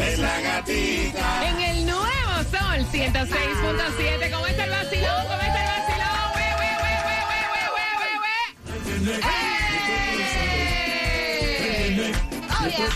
[0.00, 1.48] Es la gatita.
[1.48, 5.22] En el nuevo Sol 106.7, ¿cómo está el vacilón?
[5.26, 6.24] ¿Cómo está el vacilón?
[6.36, 8.42] ¡Wey, wey, wey, wey, wey, wey, wey, wey!
[9.22, 9.26] ¡Eh!
[12.50, 12.88] Oh, yeah.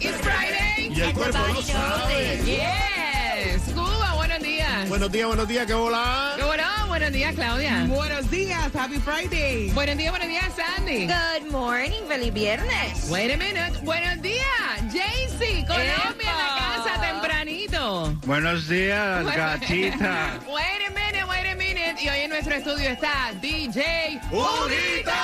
[0.00, 0.92] It's Friday.
[0.94, 2.40] Y el cuerpo lo sabe.
[2.44, 3.62] Yes.
[3.74, 4.88] Cuba, buenos días.
[4.88, 6.36] Buenos días, buenos días, ¿qué hola?
[6.40, 6.69] ¿Cómo no?
[7.00, 7.84] Buenos días, Claudia.
[7.88, 9.70] Buenos días, happy Friday.
[9.70, 11.06] Buenos días, buenos días, Sandy.
[11.06, 13.08] Good morning, feliz viernes.
[13.08, 13.72] Wait a minute.
[13.84, 14.44] Buenos días,
[14.92, 15.64] Jaycee.
[15.64, 18.14] Colombia en la casa tempranito.
[18.26, 20.40] Buenos días, gatita.
[20.52, 21.96] Wait a minute, wait a minute.
[22.02, 25.20] Y hoy en nuestro estudio está DJ ¡Unita!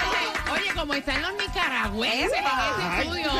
[0.00, 3.30] Oye, oye, como están los nicaragüenses en este estudio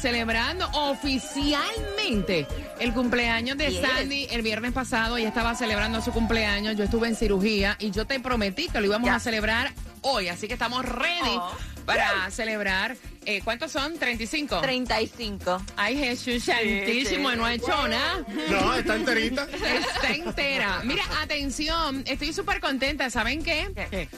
[0.00, 2.46] celebrando oficialmente
[2.80, 3.80] el cumpleaños de Yes.
[3.80, 4.26] Sandy.
[4.30, 8.18] El viernes pasado ella estaba celebrando su cumpleaños, yo estuve en cirugía y yo te
[8.18, 9.72] prometí que lo íbamos a celebrar
[10.02, 11.52] hoy, así que estamos ready Oh.
[11.84, 12.96] para celebrar.
[13.24, 13.96] Eh, ¿Cuántos son?
[13.98, 14.60] 35.
[14.60, 15.62] 35.
[15.76, 17.36] Ay, Jesús santísimo, sí.
[17.36, 18.24] no ha hecho nada.
[18.50, 19.46] No, está enterita.
[19.52, 20.80] Está entera.
[20.84, 23.10] Mira, atención, estoy súper contenta.
[23.10, 23.68] ¿Saben qué?
[23.90, 24.08] ¿Qué?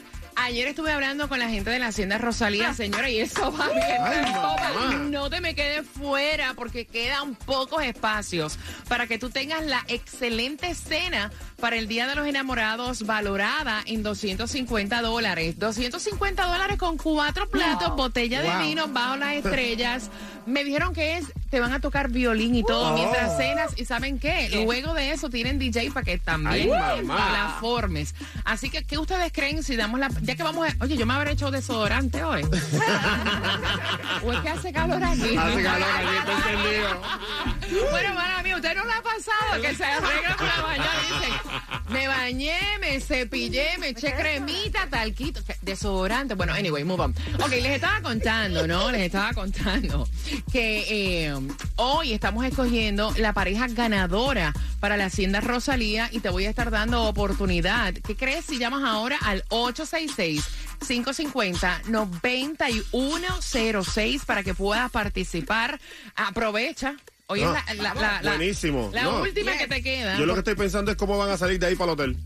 [0.40, 3.96] Ayer estuve hablando con la gente de la Hacienda Rosalía, señora, y eso va bien.
[4.00, 4.94] Ay, Toma, mamá.
[5.10, 10.74] no te me quedes fuera porque quedan pocos espacios para que tú tengas la excelente
[10.74, 15.58] cena para el Día de los Enamorados valorada en 250 dólares.
[15.58, 20.10] 250 dólares con cuatro platos, botella de vino bajo las estrellas.
[20.46, 22.94] Me dijeron que es, te van a tocar violín y todo Oh.
[22.94, 23.72] mientras cenas.
[23.76, 24.50] ¿Y saben qué?
[24.64, 28.14] Luego de eso tienen DJ para que también Ay, la formes.
[28.44, 30.08] Así que, ¿qué ustedes creen si damos la...
[30.22, 30.84] Ya que vamos a...
[30.84, 32.42] Oye, yo me habré hecho desodorante hoy.
[34.24, 35.36] ¿O es que hace calor aquí?
[35.36, 37.00] Hace calor aquí, está encendido.
[37.90, 40.88] Bueno, mala mía, ¿usted no le ha pasado que se arregla para bañar?
[41.08, 41.34] Dicen,
[41.90, 46.34] me bañé, me cepillé, me eché cremita, talquito, desodorante.
[46.34, 47.14] Bueno, anyway, move on.
[47.42, 48.90] Ok, les estaba contando, ¿no?
[48.90, 50.08] Les estaba contando
[50.52, 51.37] que eh,
[51.76, 56.70] hoy estamos escogiendo la pareja ganadora para la Hacienda Rosalía y te voy a estar
[56.70, 57.94] dando oportunidad.
[57.94, 60.44] ¿Qué crees si llamas ahora al 866?
[62.68, 65.80] 550-9106 para que puedas participar.
[66.16, 66.94] Aprovecha.
[67.26, 68.90] Hoy No, es la, la- buenísimo.
[68.92, 69.20] la No.
[69.20, 70.16] última que te queda.
[70.18, 72.16] Yo lo que estoy pensando es cómo van a salir de ahí para el hotel.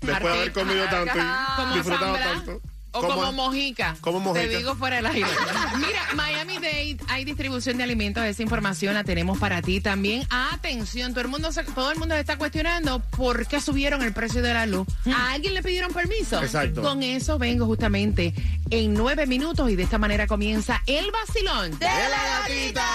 [0.00, 2.60] Después de haber comido tanto y disfrutado tanto.
[2.92, 3.96] O como mojica.
[4.00, 4.48] como mojica.
[4.48, 5.26] Te digo fuera del aire.
[5.76, 8.24] Mira, Miami Dade hay distribución de alimentos.
[8.24, 10.26] Esa información la tenemos para ti también.
[10.30, 14.12] Atención, todo el mundo se- todo el mundo se está cuestionando por qué subieron el
[14.12, 14.88] precio de la luz.
[15.14, 16.42] ¿A alguien le pidieron permiso?
[16.42, 16.82] Exacto.
[16.82, 18.34] Con eso vengo justamente
[18.70, 21.78] en nueve minutos y de esta manera comienza el vacilón.
[21.78, 22.86] ¡De la gatita!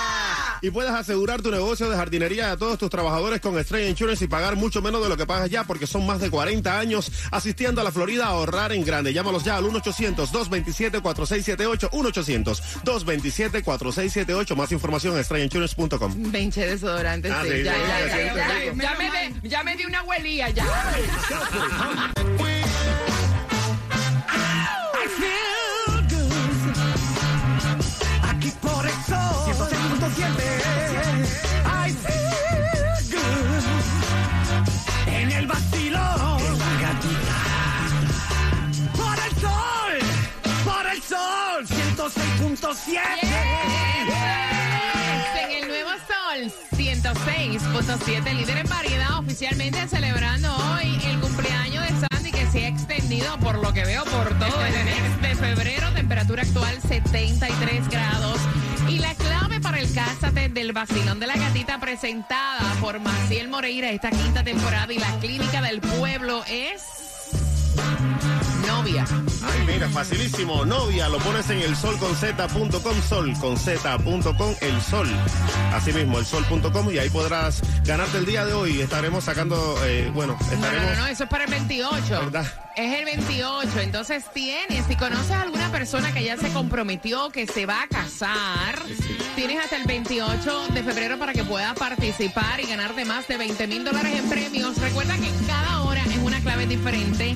[0.65, 4.27] Y puedes asegurar tu negocio de jardinería a todos tus trabajadores con Estrella Insurance y
[4.27, 7.81] pagar mucho menos de lo que pagas ya porque son más de 40 años asistiendo
[7.81, 9.13] a la Florida a ahorrar en grande.
[9.13, 11.91] Llámalos ya al 1-800-227-4678.
[11.91, 14.55] 1-800-227-4678.
[14.55, 16.31] Más información en estrellainsurance.com.
[16.31, 17.49] Venche desodorante, Ah, sí.
[17.51, 18.79] sí, ya, sí, ya, sí, ya, sí, ya, sí.
[18.81, 20.65] ya me de- ya me di una huelía ya.
[42.75, 42.99] 106.7.
[45.39, 52.31] En el nuevo Sol 106.7, líder en variedad, oficialmente celebrando hoy el cumpleaños de Sandy
[52.31, 56.43] que se ha extendido por lo que veo por todo el mes de febrero, temperatura
[56.43, 58.39] actual 73 grados.
[58.89, 63.89] Y la clave para el Cásate del Vacilón de la Gatita presentada por Maciel Moreira
[63.89, 66.83] esta quinta temporada y la Clínica del Pueblo es
[68.65, 69.05] novia.
[69.43, 70.65] Ay, mira, facilísimo.
[70.65, 75.07] Novia, lo pones en el solconz.com, sol con z.com, el sol.
[75.73, 78.81] Así mismo, el sol.com y ahí podrás ganarte el día de hoy.
[78.81, 80.91] Estaremos sacando, eh, bueno, No, no, estaremos...
[80.91, 82.05] no, no, eso es para el 28.
[82.09, 82.45] ¿Verdad?
[82.75, 83.79] Es el 28.
[83.81, 87.87] Entonces tienes, si conoces a alguna persona que ya se comprometió, que se va a
[87.87, 88.81] casar,
[89.35, 93.67] tienes hasta el 28 de febrero para que puedas participar y ganarte más de 20
[93.67, 94.77] mil dólares en premios.
[94.77, 97.35] Recuerda que cada hora es una clave diferente.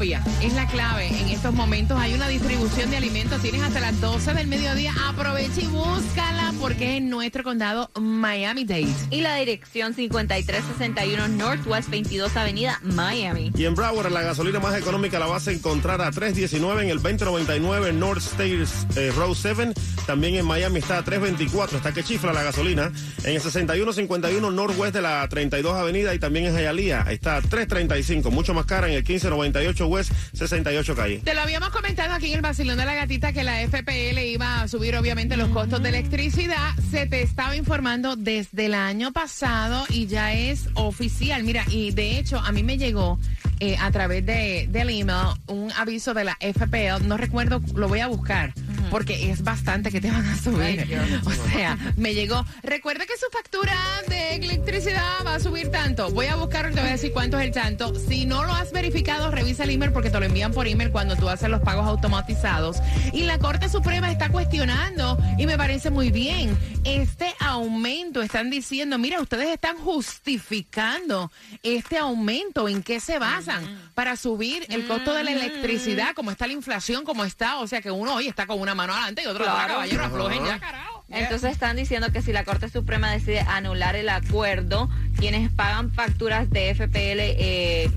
[0.00, 1.98] Es la clave en estos momentos.
[1.98, 3.42] Hay una distribución de alimentos.
[3.42, 4.94] Tienes hasta las 12 del mediodía.
[5.08, 8.88] Aprovecha y búscala porque es en nuestro condado Miami-Dade.
[9.10, 13.52] Y la dirección 5361 Northwest 22 Avenida, Miami.
[13.56, 17.02] Y en Broward, la gasolina más económica la vas a encontrar a 3.19 en el
[17.02, 19.72] 2099 North States eh, Road 7.
[20.06, 22.90] También en Miami está a 3.24, está que chifla la gasolina.
[23.24, 28.30] En el 6151 Northwest de la 32 Avenida y también en Hialeah está a 3.35,
[28.30, 31.20] mucho más cara en el 1598 West 68 Calle.
[31.24, 34.62] Te lo habíamos comentado aquí en el vacilón de la gatita que la FPL iba
[34.62, 36.47] a subir obviamente los costos de electricidad.
[36.90, 41.42] Se te estaba informando desde el año pasado y ya es oficial.
[41.44, 43.18] Mira, y de hecho a mí me llegó
[43.60, 47.06] eh, a través de, del email un aviso de la FPL.
[47.06, 48.52] No recuerdo, lo voy a buscar
[48.90, 50.86] porque es bastante que te van a subir.
[51.24, 52.44] o sea, me llegó.
[52.62, 53.76] Recuerda que su factura
[54.08, 56.10] de electricidad va a subir tanto.
[56.10, 57.94] Voy a buscarlo y te voy a decir cuánto es el tanto.
[57.94, 61.16] Si no lo has verificado, revisa el email porque te lo envían por email cuando
[61.16, 62.78] tú haces los pagos automatizados.
[63.12, 68.22] Y la Corte Suprema está cuestionando, y me parece muy bien, este aumento.
[68.22, 71.30] Están diciendo, mira, ustedes están justificando
[71.62, 72.68] este aumento.
[72.68, 73.18] ¿En qué se
[73.48, 73.78] basan?
[73.94, 77.58] Para subir el costo de la electricidad, como está la inflación, como está.
[77.58, 79.74] O sea que uno hoy está con una mano adelante y otro atrás, Claro.
[79.74, 81.04] caballero, aflojen ya, carajo.
[81.10, 86.50] Entonces están diciendo que si la Corte Suprema decide anular el acuerdo, quienes pagan facturas
[86.50, 87.90] de FPL eh,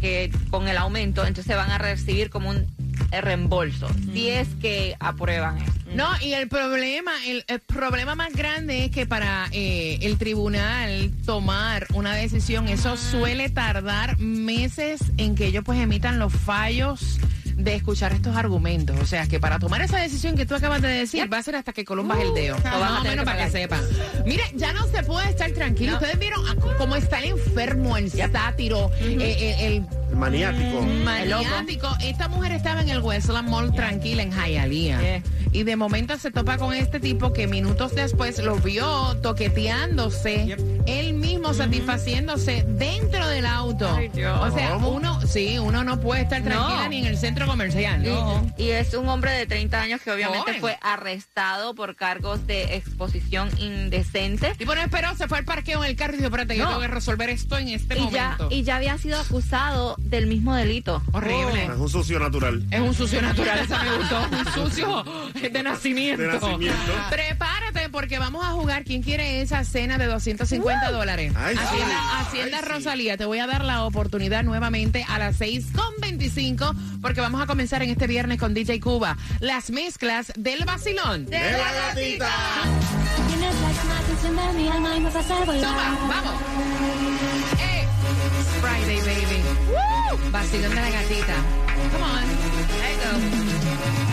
[0.00, 2.66] que con el aumento, entonces van a recibir como un
[3.10, 5.72] eh, reembolso, si es que aprueban eso.
[5.94, 11.10] No, y el problema, el, el problema más grande es que para eh, el tribunal
[11.24, 17.18] tomar una decisión, eso suele tardar meses en que ellos pues emitan los fallos
[17.58, 18.96] de escuchar estos argumentos.
[19.00, 21.56] O sea, que para tomar esa decisión que tú acabas de decir, va a ser
[21.56, 22.56] hasta que columbas el dedo.
[22.56, 23.80] lo van a Más o tener para que sepan.
[24.24, 25.92] Mire, ya no se puede estar tranquilo.
[25.92, 25.98] No.
[25.98, 26.40] Ustedes vieron
[26.78, 30.82] cómo está el enfermo, el sátiro, eh, el- el El maniático.
[31.04, 31.88] maniático.
[32.02, 35.00] Esta mujer estaba en el Westland Mall tranquila en Hialeah.
[35.00, 35.22] Yeah.
[35.52, 40.56] Y de momento se topa con este tipo que minutos después lo vio toqueteándose,
[40.88, 43.88] él mismo satisfaciéndose dentro del auto.
[43.94, 44.38] Ay, Dios.
[44.40, 46.88] O sea, uno, sí, uno no puede estar tranquila No.
[46.88, 48.02] ni en el centro comercial.
[48.02, 48.50] No.
[48.56, 50.60] Y, y es un hombre de 30 años que obviamente Joven.
[50.60, 54.54] fue arrestado por cargos de exposición indecente.
[54.56, 56.70] Tipo no esperó, se fue al parqueo en el carro y dijo, espérate, yo No.
[56.70, 58.48] tengo que resolver esto en este Y ya, momento.
[58.50, 61.02] y ya había sido acusado del mismo delito.
[61.12, 61.64] Horrible.
[61.64, 62.64] Es un sucio natural.
[62.70, 64.18] Es un sucio natural, esa me gustó.
[64.30, 65.04] Un sucio
[65.34, 66.22] de nacimiento.
[66.22, 66.92] De nacimiento.
[67.10, 68.84] Prepárate porque vamos a jugar.
[68.84, 71.32] ¿Quién quiere esa cena de 250 dólares?
[71.36, 71.62] Ay, sí.
[72.18, 72.66] Hacienda, sí.
[72.68, 77.82] Rosalía, te voy a dar la oportunidad nuevamente a las 6.25 porque vamos a comenzar
[77.82, 79.16] en este viernes con DJ Cuba.
[79.40, 81.26] Las mezclas del vacilón.
[81.26, 82.30] ¡De la gatita!
[83.28, 85.68] Tienes la llama que enciende mi alma y me hace volar.
[85.68, 86.40] Suma, vamos.
[87.60, 87.86] Eh,
[88.40, 89.42] it's Friday, baby.
[89.70, 91.34] Woo, vacilón de la gatita.
[91.92, 92.24] Come on.
[92.80, 94.07] Let's go.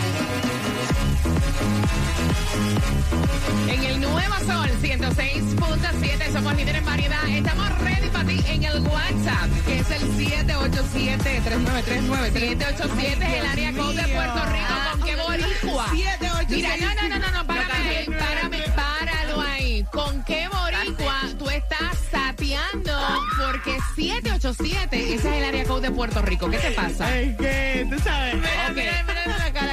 [3.68, 7.28] En el Nuevo Sol 106.7 somos líderes en variedad.
[7.28, 12.32] Estamos ready para ti en el WhatsApp, que es el 787-393-9.
[12.32, 14.74] 787 es el área code de Puerto Rico.
[14.92, 15.88] ¿Con qué boricua?
[15.90, 16.48] 786.
[16.48, 19.84] Mira, no, no, no, no, no, párame párame, páralo ahí.
[19.90, 22.92] ¿Con qué boricua tú estás sateando?
[23.38, 26.48] Porque 787, ese es el área code de Puerto Rico.
[26.50, 27.16] ¿Qué te pasa?
[27.18, 28.34] Es que, tú sabes.
[28.36, 28.76] Ok.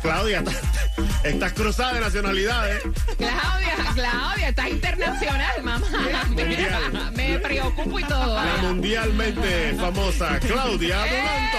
[0.02, 0.44] Claudia,
[1.24, 2.84] estás- cruzada de nacionalidades.
[3.18, 5.88] Claudia, Claudia, estás internacional, mamá.
[6.36, 6.80] Mira,
[7.14, 8.36] me preocupo y todo.
[8.36, 8.58] La vaya.
[8.64, 11.58] mundialmente famosa Claudia Duranto.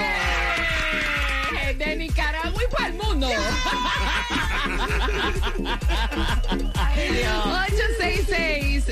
[1.63, 3.29] Eh, De Nicaragua y para el mundo.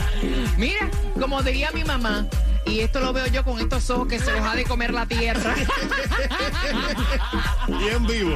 [0.57, 0.89] Mira,
[1.19, 2.25] como diría mi mamá,
[2.65, 5.05] y esto lo veo yo con estos ojos que se los ha de comer la
[5.05, 5.55] tierra.
[7.67, 8.35] Y en vivo.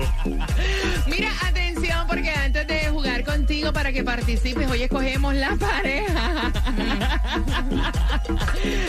[1.06, 6.52] Mira, atención, porque antes de jugar contigo para que participes, hoy escogemos la pareja.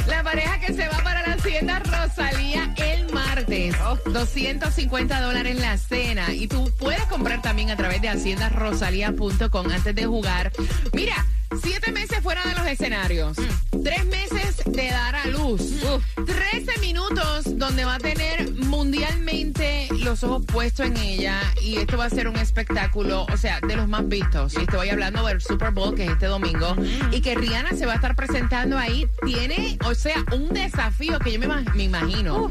[0.07, 2.98] la pareja que se va para la hacienda Rosalía el
[3.39, 3.79] martes.
[3.79, 4.13] martes.
[4.13, 6.33] 250 dólares la cena.
[6.35, 10.53] Y tú puedes comprar también a través de haciendarosalía.com antes de jugar.
[10.93, 11.27] Mira,
[11.63, 13.37] siete meses fuera de los escenarios.
[13.83, 15.63] Tres meses de dar a luz.
[16.15, 21.41] 13 minutos donde va a tener mundialmente los ojos puestos en ella.
[21.63, 24.55] Y esto va a ser un espectáculo, o sea, de los más vistos.
[24.55, 26.75] Y estoy hablando del Super Bowl, que es este domingo.
[27.13, 29.09] Y que Rihanna se va a estar presentando ahí.
[29.25, 32.51] Tiene, o sea, un desafío que yo me imagino.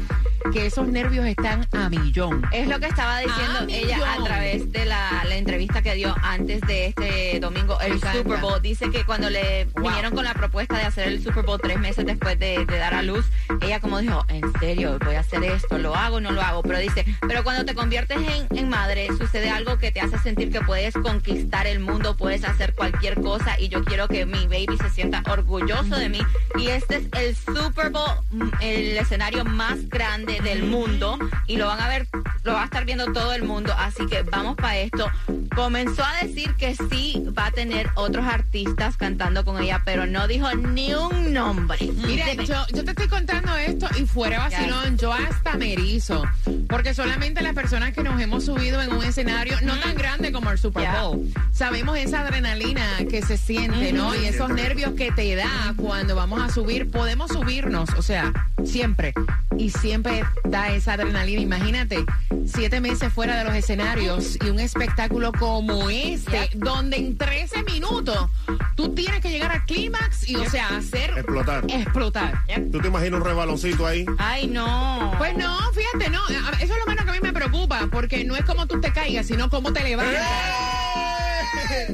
[0.52, 2.42] Que esos nervios están a millón.
[2.52, 6.60] Es lo que estaba diciendo ella a través de la, la entrevista que dio antes
[6.62, 7.98] de este domingo, el.
[8.00, 8.60] Super Bowl.
[8.62, 9.84] Dice que cuando le Wow.
[9.88, 12.94] vinieron con la propuesta de hacer el Super Bowl tres meses después de, de dar
[12.94, 13.26] a luz,
[13.60, 16.62] ella como dijo, en serio, voy a hacer esto, lo hago no lo hago.
[16.62, 20.50] Pero dice, pero cuando te conviertes en, en madre, sucede algo que te hace sentir
[20.50, 24.78] que puedes conquistar el mundo, puedes hacer cualquier cosa y yo quiero que mi baby
[24.80, 26.20] se sienta orgulloso de mí.
[26.58, 31.66] Y este es el Super Bowl, mm, el escenario más grande del mundo y lo
[31.66, 32.06] van a ver,
[32.44, 33.74] lo va a estar viendo todo el mundo.
[33.78, 35.10] Así que vamos para esto.
[35.54, 40.28] Comenzó a decir que sí va a tener otros artistas cantando con ella, pero no
[40.28, 41.78] dijo ni un nombre.
[42.06, 42.46] Mira, Dime.
[42.46, 46.22] yo, yo te estoy contando esto y fuera vacilón, yo hasta me erizo.
[46.68, 50.50] Porque solamente las personas que nos hemos subido en un escenario, no tan grande como
[50.50, 50.88] el Super.
[51.00, 54.14] Bowl, sabemos esa adrenalina que se siente, ¿no?
[54.14, 58.32] Y esos nervios que te da cuando vamos a subir, podemos subirnos, o sea,
[58.64, 59.14] siempre.
[59.58, 61.40] Y siempre da esa adrenalina.
[61.42, 62.04] Imagínate,
[62.46, 68.30] siete meses fuera de los escenarios y un espectáculo como este, donde en 13 minutos
[68.76, 71.64] tú tienes que llegar al clímax y, o sea, hacer Explotar.
[71.68, 72.42] explotar.
[72.70, 74.06] ¿Tú te imaginas un rebaloncito ahí?
[74.18, 75.12] Ay, no.
[75.18, 76.20] Pues no, fíjate, no.
[76.28, 78.92] Eso es lo menos que a mí me preocupa, porque no es como tú te
[78.92, 80.22] caigas, sino cómo te levantas.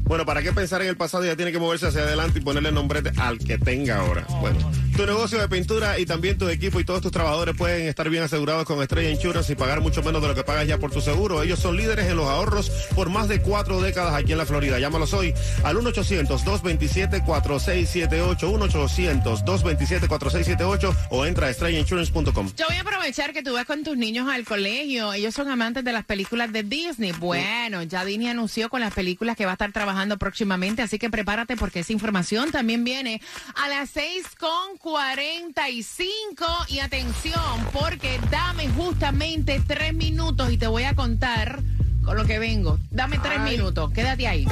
[0.08, 1.26] Bueno, ¿para qué pensar en el pasado?
[1.26, 4.24] Ya tiene que moverse hacia adelante y ponerle nombre al que tenga ahora.
[4.40, 4.60] Bueno,
[4.96, 8.22] tu negocio de pintura y también tu equipo y todos tus trabajadores pueden estar bien
[8.22, 11.02] asegurados con Estrella Insurance y pagar mucho menos de lo que pagas ya por tu
[11.02, 11.42] seguro.
[11.42, 14.78] Ellos son líderes en los ahorros por más de cuatro décadas aquí en la Florida.
[14.78, 15.34] Llámalos hoy
[15.64, 22.52] al 1-800-227-4678, 1-800-227-4678 o entra a estrellainsurance.com.
[22.56, 25.14] Yo voy a aprovechar que tú vas con tus niños al colegio.
[25.14, 27.12] Ellos son amantes de las películas de Disney.
[27.14, 31.10] Bueno, ya Disney anunció con las películas que va a estar trabajando próximamente, así que
[31.10, 33.22] prepárate porque esa información también viene
[33.56, 36.46] a las 6 con 45.
[36.70, 41.62] Y atención, porque dame justamente tres minutos y te voy a contar
[42.04, 42.78] con lo que vengo.
[42.92, 44.46] Dame tres minutos, quédate ahí.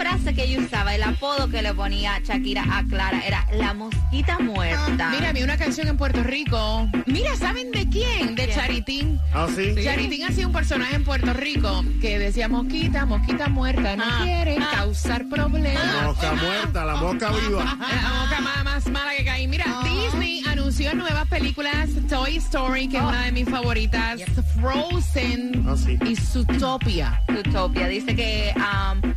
[0.02, 4.40] frase que ella usaba, el apodo que le ponía Shakira a Clara era la mosquita
[4.40, 5.10] muerta.
[5.12, 6.90] Mira, había una canción en Puerto Rico.
[7.06, 8.34] Mira, ¿saben de quién?
[8.36, 8.58] De ¿Quién?
[8.58, 9.20] Charitín.
[9.32, 9.76] Ah, sí.
[9.84, 14.58] Charitín hacía un personaje en Puerto Rico que decía mosquita, mosquita muerta, no Ah, quiere
[14.60, 14.70] ah.
[14.74, 15.86] causar problemas.
[15.96, 17.64] La mosca muerta, la mosca viva.
[17.64, 19.48] La mosca más, más mala que caí.
[19.48, 24.20] Mira, Disney anunció nuevas películas, Toy Story, que es una de mis favoritas,
[24.60, 25.98] Frozen Ah, sí.
[26.06, 27.22] y Zootopia.
[27.30, 29.14] Utopia dice que um,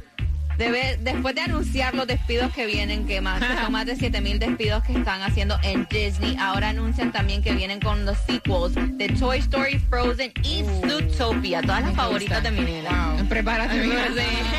[0.59, 4.21] debe, después de anunciar los despidos que vienen, que, más, que son más de 7
[4.21, 8.75] mil despidos que están haciendo en Disney, ahora anuncian también que vienen con los sequels
[8.99, 12.65] de Toy Story, Frozen y Zootopia, todas las favoritas de mi.
[13.29, 14.07] Prepárate, mija.
[14.09, 14.15] Sí.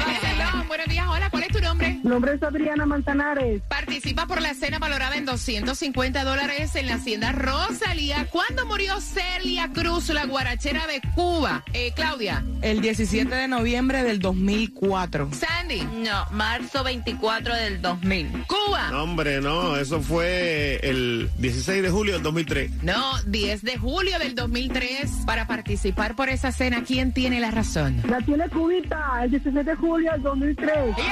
[0.05, 1.44] Barcelona, Buenos días, hola, ¿cuál es tu
[1.85, 1.99] nombre?
[2.03, 3.61] Mi nombre es Adriana Manzanares.
[3.67, 8.27] Participa por la cena valorada en 250 dólares en la hacienda Rosalía.
[8.29, 11.63] ¿Cuándo murió Celia Cruz, la guarachera de Cuba?
[11.73, 15.29] Eh, Claudia, El 17 de noviembre del 2004.
[15.33, 18.45] Sandy, No, marzo 24 del 2000.
[18.47, 18.89] Cuba.
[18.91, 22.83] No, hombre, no, eso fue el 16 de julio del 2003.
[22.83, 26.83] No, 10 de julio del 2003 para participar por esa cena.
[26.85, 28.01] ¿Quién tiene la razón?
[28.07, 30.95] La tiene Cubita, el 17 de julio del 2003.
[30.97, 31.03] ¡Yeah!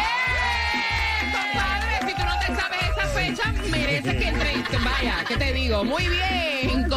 [3.03, 4.53] Esa fecha, mereces que entre.
[4.83, 5.83] Vaya, ¿qué te digo?
[5.83, 6.87] Muy bien.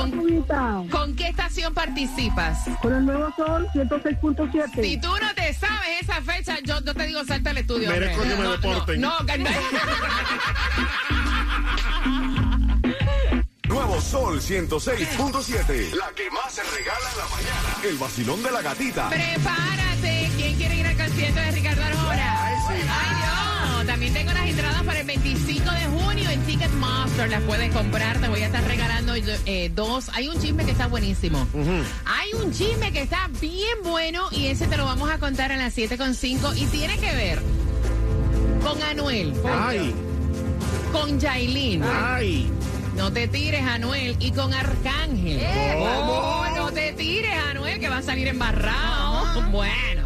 [0.90, 2.58] ¿Con, qué estación participas?
[2.82, 4.82] con el nuevo sol 106.7.
[4.82, 7.90] Si tú no te sabes esa fecha, yo, yo te digo, salta al estudio.
[7.90, 9.00] Merezco que me No, deporten.
[9.00, 9.38] No, no, que-
[13.68, 15.92] Nuevo Sol 106.7.
[15.94, 17.76] La que más se regala en la mañana.
[17.84, 19.08] El vacilón de la gatita.
[19.10, 20.30] Prepárate.
[20.36, 22.46] ¿Quién quiere ir al concierto de Ricardo Arjona?
[22.46, 22.86] Ay, Dios.
[23.86, 27.30] También tengo las entradas para el 25 de junio en Ticketmaster.
[27.30, 28.18] Las puedes comprar.
[28.18, 30.10] Te voy a estar regalando eh, dos.
[30.14, 31.46] Hay un chisme que está buenísimo.
[32.04, 35.56] Hay un chisme que está bien bueno y ese te lo vamos a contar a
[35.56, 37.42] las 7.5 y tiene que ver
[38.62, 39.94] con Anuel, Ay,
[40.92, 41.82] con Yailin.
[41.84, 42.50] ay.
[42.96, 44.16] No te tires, Anuel.
[44.18, 45.40] Y con Arcángel.
[45.78, 49.42] Oh, no te tires, Anuel, que va a salir embarrado.
[49.50, 50.05] Bueno.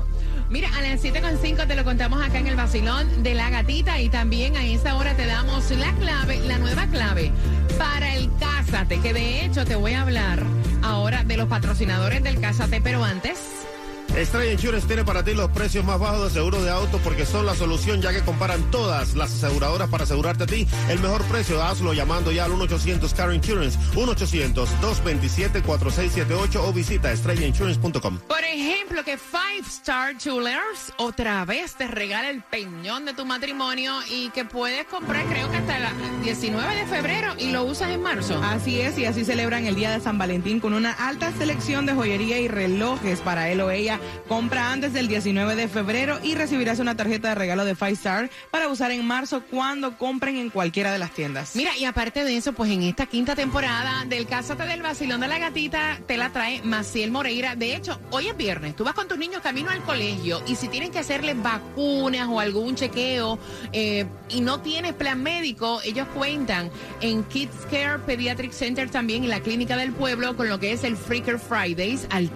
[0.51, 4.09] Mira, a las 7.5 te lo contamos acá en el vacilón de la gatita y
[4.09, 7.31] también a esa hora te damos la clave, la nueva clave
[7.79, 10.43] para el Cásate, que de hecho te voy a hablar
[10.83, 13.70] ahora de los patrocinadores del Cásate, pero antes...
[14.17, 17.47] Estrella Insurance tiene para ti los precios más bajos de seguro de auto porque son
[17.47, 21.63] la solución ya que comparan todas las aseguradoras para asegurarte a ti el mejor precio.
[21.63, 28.19] Hazlo llamando ya al 1-800 Car Insurance, 1-800-227-4678 o visita estrellainsurance.com.
[28.27, 33.95] Por ejemplo, que Five Star Jewelers otra vez te regala el peñón de tu matrimonio
[34.11, 35.85] y que puedes comprar creo que hasta el
[36.23, 38.41] 19 de febrero y lo usas en marzo.
[38.43, 41.95] Así es, y así celebran el Día de San Valentín con una alta selección de
[41.95, 44.00] joyería y relojes para él o ella.
[44.29, 48.31] Compra antes del 19 de febrero y recibirás una tarjeta de regalo de Five Star
[48.51, 51.57] para usar en marzo cuando compren en cualquiera de las tiendas.
[51.57, 55.29] Mira, y aparte de eso, pues en esta quinta temporada del Cásate del Vacilón de
[55.29, 57.57] la Gatita, te la trae Maciel Moreira.
[57.57, 60.69] De hecho, hoy es viernes, tú vas con tus niños camino al colegio y si
[60.69, 63.39] tienen que hacerles vacunas o algún chequeo
[63.73, 69.31] eh, y no tienes plan médico, ellos cuentan en Kids Care Pediatric Center también en
[69.31, 72.31] la Clínica del Pueblo con lo que es el Freaker Fridays al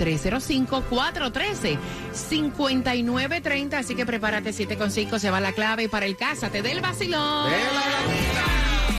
[1.55, 3.75] 305-413-5930.
[3.75, 7.53] Así que prepárate, 7 con 5 se va la clave para el Cásate del Vacilón.